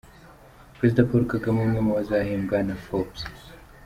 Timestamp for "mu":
1.85-1.91